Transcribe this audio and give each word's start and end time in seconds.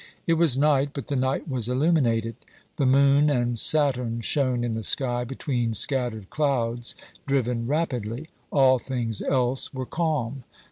It 0.25 0.33
was 0.33 0.57
night, 0.57 0.93
but 0.93 1.09
the 1.09 1.15
night 1.15 1.47
was 1.47 1.69
illuminated. 1.69 2.35
The 2.77 2.87
moon 2.87 3.29
and 3.29 3.59
Saturn 3.59 4.21
shone 4.21 4.63
in 4.63 4.73
the 4.73 4.81
sky 4.81 5.23
between 5.25 5.75
scattered 5.75 6.31
clouds 6.31 6.95
driven 7.27 7.67
rapidly; 7.67 8.29
all 8.49 8.79
things 8.79 9.21
else 9.21 9.71
were 9.75 9.85
calm. 9.85 10.43